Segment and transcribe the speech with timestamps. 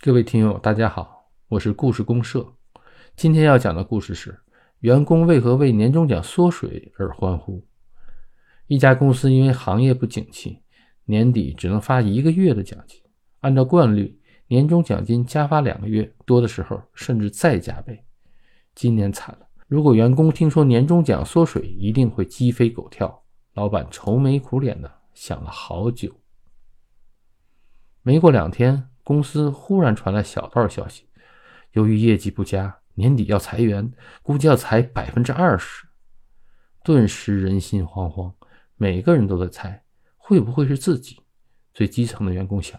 [0.00, 2.54] 各位听友，大家好，我是故事公社。
[3.16, 4.38] 今天要讲的故事是：
[4.78, 7.66] 员工为何为年终奖缩水而欢呼？
[8.68, 10.62] 一家公司因为行业不景气，
[11.06, 13.02] 年底只能发一个月的奖金。
[13.40, 18.04] 按照惯例，年终奖金加发两个月，多的时候甚至再加倍。
[18.76, 23.24] 今年惨了，如果员工听说年终奖缩水，一定会鸡飞狗跳。
[23.54, 26.14] 老板愁眉苦脸的想了好久。
[28.02, 28.90] 没过两天。
[29.08, 31.08] 公司忽然传来小道消息，
[31.72, 33.90] 由于业绩不佳，年底要裁员，
[34.22, 35.88] 估计要裁百分之二十。
[36.84, 38.34] 顿时人心惶惶，
[38.76, 39.82] 每个人都在猜，
[40.18, 41.22] 会不会是自己？
[41.72, 42.78] 最基层的员工想，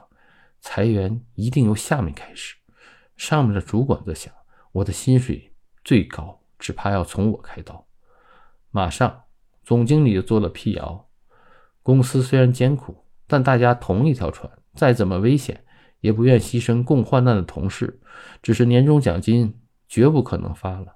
[0.59, 2.55] 裁员一定由下面开始。
[3.17, 4.31] 上面的主管则想，
[4.71, 5.51] 我的薪水
[5.83, 7.87] 最高，只怕要从我开刀。
[8.69, 9.23] 马上，
[9.63, 11.09] 总经理就做了辟谣：
[11.81, 15.65] 公司虽然艰苦，但大家同一条船，再怎么危险。
[16.01, 17.99] 也不愿牺牲共患难的同事，
[18.41, 19.53] 只是年终奖金
[19.87, 20.95] 绝不可能发了。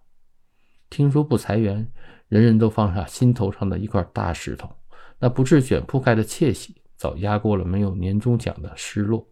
[0.89, 1.91] 听说不裁员，
[2.27, 4.69] 人人都放下心头上的一块大石头，
[5.19, 9.27] 那不置卷铺盖的窃喜早压过了没有年终奖的失落。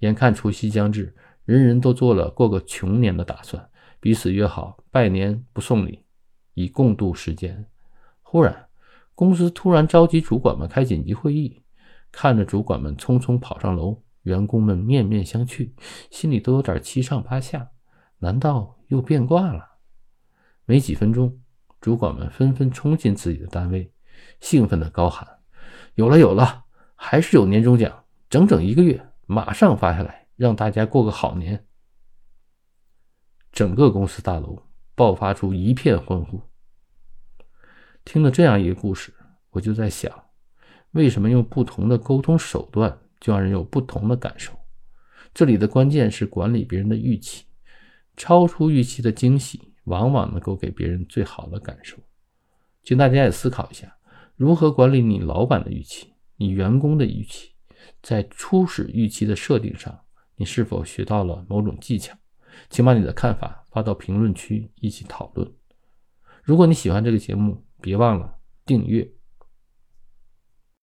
[0.00, 3.68] 眼看除夕将至，人人都做了过个穷年的打算，
[4.00, 6.04] 彼此约好拜年不送礼，
[6.54, 7.66] 以共度时间。
[8.22, 8.68] 忽然，
[9.14, 11.62] 公司突然召集主管们开紧急会议，
[12.10, 14.02] 看着主管们匆匆跑上楼。
[14.26, 15.70] 员工们面面相觑，
[16.10, 17.70] 心里都有点七上八下。
[18.18, 19.76] 难道又变卦了？
[20.64, 21.40] 没几分钟，
[21.80, 23.92] 主管们纷纷冲进自己的单位，
[24.40, 25.38] 兴奋地高喊
[25.94, 26.64] ：“有了，有了！
[26.96, 31.64] 还是有年终奖，整整一个月，马上发下来，让大家过个好年！”
[33.52, 34.60] 整个公司大楼
[34.96, 36.42] 爆发出一片欢呼。
[38.04, 39.14] 听了这样一个故事，
[39.50, 40.10] 我就在想，
[40.90, 42.98] 为什么用不同的沟通手段？
[43.20, 44.52] 就让人有不同的感受。
[45.34, 47.44] 这里的关键是管理别人的预期，
[48.16, 51.96] 超出预期的惊喜往往能够给别人最好的感受。
[52.82, 53.96] 请大家也思考一下，
[54.36, 57.50] 如何管理你老板的预期，你员工的预期，
[58.02, 60.00] 在初始预期的设定上，
[60.36, 62.16] 你是否学到了某种技巧？
[62.70, 65.52] 请把你的看法发到评论区，一起讨论。
[66.42, 69.15] 如果你喜欢这个节目，别忘了订阅。